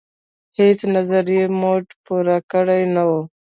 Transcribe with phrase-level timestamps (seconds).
[0.59, 3.21] هیڅ نظري موډل یې پور کړې نه وه.